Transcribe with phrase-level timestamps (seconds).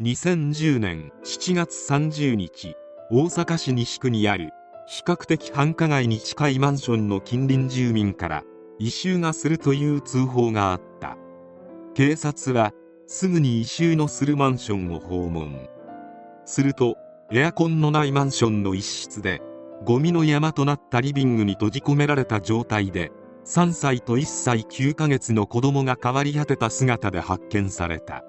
[0.00, 2.76] 2010年7月30日
[3.10, 4.50] 大阪市西区にある
[4.86, 8.44] 比較的繁華街に近いマンションの近隣住民から
[8.78, 11.16] 異臭がするという通報があった。
[11.94, 12.70] 警察は
[13.08, 15.68] すぐに異臭のするマンションを訪問。
[16.44, 16.94] すると
[17.32, 19.42] エアコンのないマンションの一室で
[19.84, 23.10] ゴミの山となったリビングに閉じ込められた状態で
[23.44, 28.22] 3歳と1歳9ヶ月の子供が変わり果てた姿で発見された。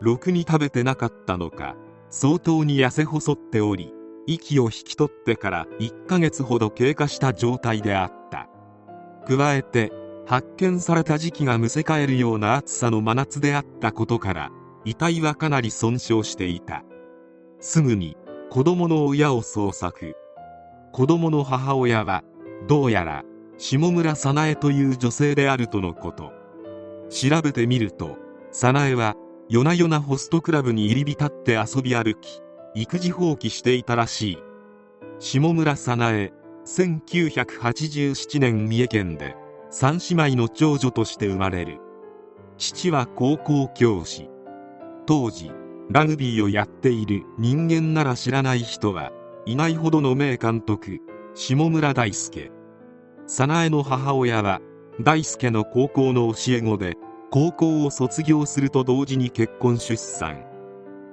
[0.00, 1.76] ろくに食べてなかったのか
[2.10, 3.92] 相当に痩せ細っており
[4.26, 8.48] 息を引き取ってから1ヶ月ほど経過した状態であった。
[9.26, 9.90] 加えて
[10.26, 14.50] 発見された時期がむせ返るような暑さの真夏であったことから
[14.84, 16.84] 遺体はかなり損傷していた。
[17.60, 18.16] すぐに
[18.50, 20.14] 子供の親を捜索。
[20.92, 22.22] 子供の母親は
[22.66, 23.24] どうやら
[23.56, 26.32] 下村早苗という女性であるとのこと。
[27.08, 28.16] 調べてみると
[28.52, 29.16] 早苗は
[29.50, 32.42] 夜な夜なホストクラブに入り浸って遊び歩き
[32.74, 34.38] 育児放棄していたらしい。
[35.18, 36.32] 下村早苗
[36.66, 39.36] 1987年三重県で
[39.70, 41.80] 三姉妹の長女として生まれる。
[42.58, 44.28] 父は高校教師。
[45.06, 45.50] 当時
[45.90, 49.12] ラグビーをやっている人間なら知らない人は
[49.46, 51.00] いないほどの名監督
[51.32, 52.50] 下村大輔。
[53.26, 54.60] 早苗の母親は
[55.00, 56.98] 大輔の高校の教え子で
[57.30, 60.46] 高校を卒業すると同時に結婚出産。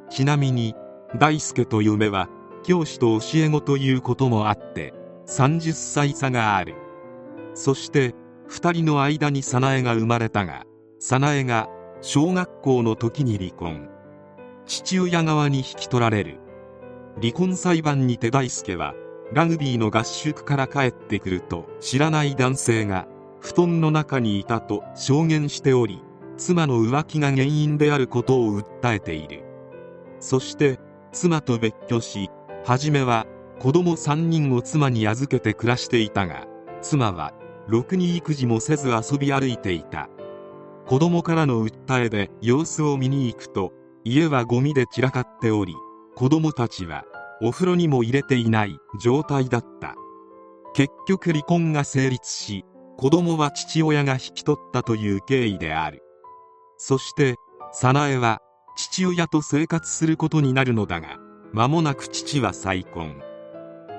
[0.09, 0.73] ちなみに
[1.19, 2.29] 大輔と嫁は
[2.63, 4.93] 教師と教え子ということもあって
[5.27, 6.75] 30歳差がある。
[7.53, 8.15] そして
[8.49, 10.63] 2人の間に早苗が生まれたが
[10.99, 11.69] 早苗が
[12.01, 13.89] 小学校の時に離婚。
[14.65, 16.39] 父親側に引き取られる。
[17.21, 18.93] 離婚裁判にて大輔は
[19.33, 23.07] ラグビーの合宿から帰ってくると知らない男性が
[23.45, 26.01] 布団の中にいたと証言しており
[26.35, 29.43] 妻の浮気が原因であることを訴えている。
[30.19, 30.79] そして
[31.11, 32.31] 妻と別居し
[32.65, 33.27] 初めは
[33.59, 36.47] 子供3人を妻に預けて暮らしていたが
[36.81, 37.33] 妻は
[37.67, 40.09] ろくに育児もせず遊び歩いていた。
[40.87, 43.73] 子供からの訴えで様子を見に行くと
[44.03, 45.75] 家はゴミで散らかっており
[46.15, 47.05] 子供たちは
[47.43, 49.93] お風呂にも入れていない状態だった。
[50.73, 52.65] 結局離婚が成立し
[52.97, 56.01] 子供は父親が引き取ったという経緯である。
[56.77, 57.35] そして
[57.71, 58.39] 早苗は
[58.77, 61.17] 父親と生活することになるのだが
[61.53, 63.21] 間もなく父は再婚。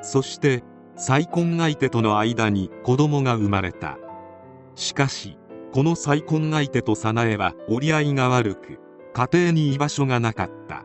[0.02, 0.62] そして
[0.96, 3.98] 再婚相手との間に子供が生まれた。
[4.74, 5.36] しかし
[5.72, 8.78] この再婚相手と早苗は折り合いが悪く
[9.12, 10.84] 家庭に居場所がなかった。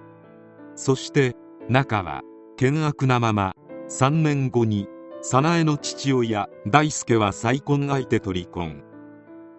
[0.76, 1.36] そして
[1.70, 2.22] 仲は
[2.60, 3.54] 険悪なまま
[3.90, 4.88] 3年後に
[5.24, 8.84] 早苗の父親大輔は再婚相手と離婚。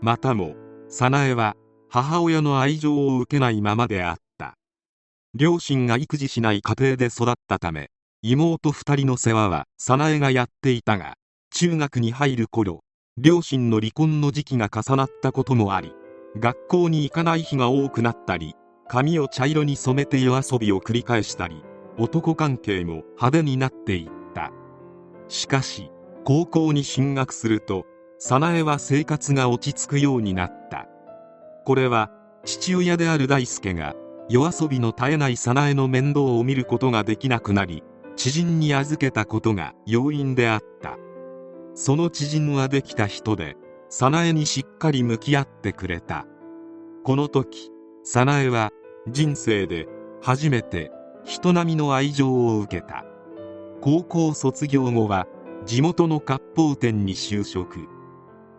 [0.00, 0.56] またも
[0.88, 1.54] 早苗は
[1.88, 4.54] 母親の愛情を受けないままであった。
[5.34, 7.90] 両親が育児しない家庭で育ったため
[8.22, 11.14] 妹2人の世話は早苗がやっていたが
[11.54, 12.80] 中学に入る頃
[13.16, 15.94] 両親の離婚の時期が重なったこともあり
[16.38, 18.56] 学校に行かない日が多くなったり
[18.88, 21.62] 髪を茶色に染めて夜遊びを繰り返したり
[21.98, 24.21] 男関係も派手になっていった。
[25.28, 25.90] しかし
[26.24, 27.84] 高校に進学すると
[28.18, 30.86] 早苗は生活が落ち着くようになった。
[31.64, 32.10] これは
[32.44, 33.94] 父親である大輔が
[34.28, 37.82] 夜遊びの絶えない早苗の面倒を見ることができなくなり
[38.16, 40.96] 知人に預けたことが要因であった。
[41.74, 43.56] その知人はできた人で
[43.88, 46.26] 早苗にしっかり向き合ってくれた。
[47.04, 47.70] この時
[48.04, 48.70] 早苗は
[49.08, 49.88] 人生で
[50.22, 50.92] 初めて
[51.24, 53.04] 人並みの愛情を受けた。
[53.82, 55.26] 高校卒業後は
[55.66, 57.88] 地元の割烹店に就職。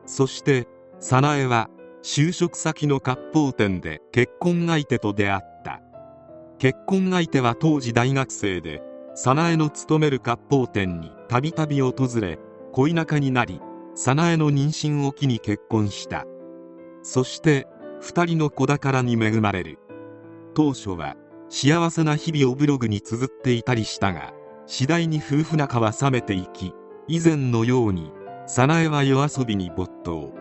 [0.05, 0.67] そして
[0.99, 1.69] 早苗は
[2.03, 5.81] 就職先の割烹店で結婚相手と出会った。
[6.59, 8.81] 結婚相手は当時大学生で
[9.15, 12.37] 早苗の勤める割烹店にたびたび訪れ
[12.73, 13.61] 恋仲になり
[13.95, 16.25] 早苗の妊娠を機に結婚した。
[17.01, 17.65] そして
[18.01, 19.79] 2人の子宝に恵まれる。
[20.53, 21.15] 当初は
[21.47, 24.33] 幸せな日々をブログに綴っていたりしたが
[24.65, 26.73] 次第に夫婦仲は冷めていき
[27.07, 28.11] 以前のように
[28.47, 30.33] 早苗は夜遊びに没頭。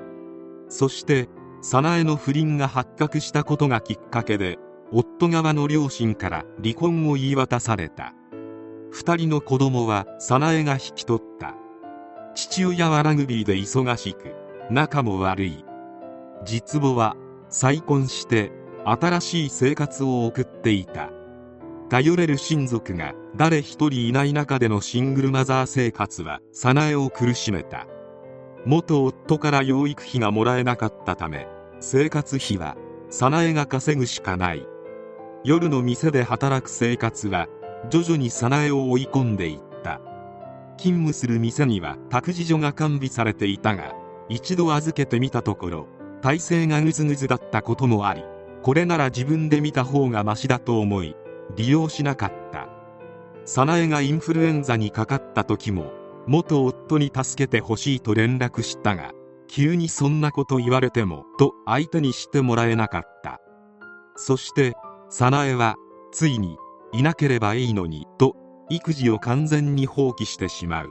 [0.68, 1.28] そして
[1.60, 4.58] 早苗の不倫が発覚したことがきっかけで
[4.90, 8.14] 夫側の両親から離婚を言い渡された。
[8.92, 11.54] 2人の子供は早苗が引き取った。
[12.34, 14.34] 父親はラグビーで忙しく
[14.70, 15.64] 仲も悪い。
[16.44, 17.16] 実母は
[17.48, 18.52] 再婚して
[18.84, 21.10] 新しい生活を送っていた。
[21.92, 27.86] 頼れる親族が誰一人いない中でのシングルマザー生活は早苗を苦しめた。
[28.64, 31.46] 元夫から養育費がもらえなかったため
[31.80, 32.78] 生活費は
[33.10, 34.66] 早苗が稼ぐしかない。
[35.44, 37.46] 夜の店で働く生活は
[37.90, 40.00] 徐々に早苗を追い込んでいった。
[40.78, 43.92] 勤務する店には託児所が完備されていたが
[44.30, 45.86] 一度預けてみたところ
[46.22, 48.24] 体勢がぐずぐずだったこともあり
[48.62, 51.14] これなら自分で見た方がマシだと思い
[51.56, 52.68] 利用しなかった。
[53.44, 55.92] 早苗がインフルエンザにかかった時も
[56.26, 59.12] 元夫に助けてほしいと連絡したが
[59.48, 63.40] 急にそんなこと言われてもと相手にしてもらえなかった。
[64.16, 64.74] そして
[65.10, 65.76] 早苗は
[66.12, 66.56] ついに
[66.92, 68.36] いなければいいのにと
[68.70, 70.90] 育児を完全に放棄してしまう。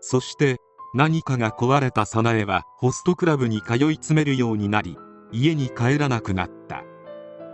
[0.00, 0.56] そして
[0.94, 4.96] 何かが壊れた早苗はホストクラブに通い詰めるようになり
[5.32, 6.82] 家に帰らなくなった。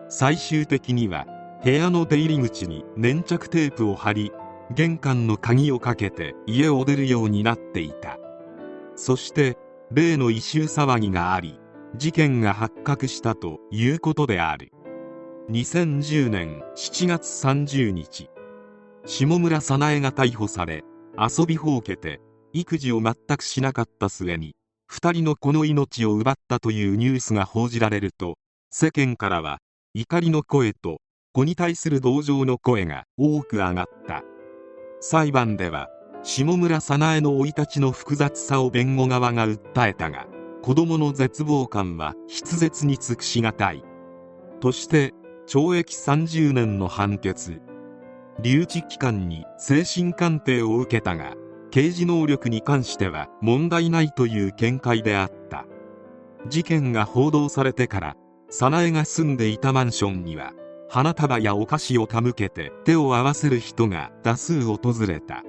[0.08, 1.26] 最終的には
[1.64, 4.32] 部屋の出入り口に粘着テープを貼り
[4.74, 8.18] 玄関の鍵をかけて家を出るようになっていた。
[8.96, 9.56] そして
[9.90, 11.58] 例の異臭騒ぎがあり
[11.96, 14.72] 事件が発覚したということである。
[15.50, 18.28] 2010年7月30日
[19.06, 20.84] 下村早苗が逮捕され
[21.18, 22.20] 遊びほうけて
[22.52, 24.54] 育児を全くしなかった末に
[24.92, 28.36] 2人の子の命を奪ったというニュースが報じられると
[28.70, 29.58] 世間からは
[29.94, 30.98] 怒りの声と
[31.34, 34.22] 子に対する同情の声が多く上がった。
[35.00, 35.88] 裁判では
[36.22, 40.26] 下村早苗の生い立ちの複雑さを弁護側が訴えたが
[40.62, 43.82] 子供の絶望感は筆舌に尽くしがたい。
[44.60, 45.12] として
[45.48, 47.60] 懲役30年の判決
[48.40, 51.34] 留置期間に精神鑑定を受けたが
[51.72, 55.66] 刑事能力に関しては問題ないという見解であった。
[56.46, 58.16] 事件が報道されてから
[58.50, 60.52] 早苗が住んでいたマンションには
[60.94, 65.42] 花束やお菓子を手向けて手を合わせる人が多数訪れた。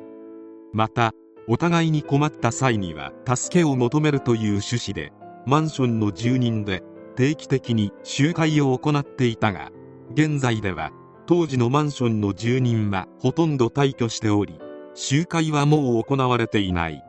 [0.74, 1.12] また
[1.48, 5.14] お互いに困った際には助けを求めるという趣旨で
[5.46, 6.82] マンションの住人で
[7.16, 9.70] 定期的に集会を行っていたが
[10.16, 10.90] 現在では
[11.28, 14.60] 当時のマンションの住人はほとんど退去しており
[14.96, 17.04] 集会はもう行われていない。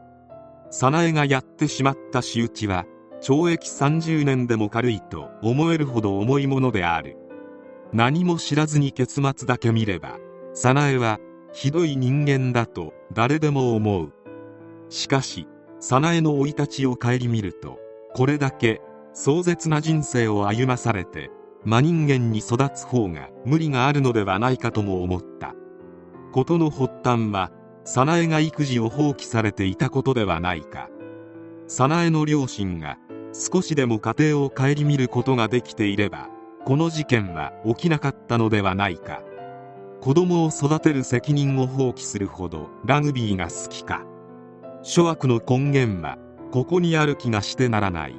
[0.71, 2.85] 早苗がやってしまった仕打ちは
[3.23, 7.17] 懲役30年でも軽いと思えるほど重いものである。
[7.93, 10.19] 何も知らずに結末だけ見れば
[10.55, 11.19] 早苗は
[11.53, 14.13] ひどい人間だと誰でも思う。
[14.89, 15.49] しかし
[15.81, 17.79] 早苗の生い立ちを顧みると
[18.15, 18.81] これだけ
[19.13, 21.31] 壮絶な人生を歩まされて
[21.65, 25.55] 真人間に育つ方が無理があるのではないかとも思った。
[26.33, 27.51] 事の発端は
[27.85, 30.89] 早苗が育児を放棄されていたことではないか。
[31.67, 32.99] 早苗の両親が
[33.33, 36.29] 少しでも家庭を顧みることができていれば
[36.67, 39.23] この事件は起きなかったのではないか。
[40.01, 44.05] 子供を育てる責任を放棄するほどラグビーが好きか。
[44.83, 46.19] 諸悪の根源は
[46.51, 48.17] ここにある気がしてならない。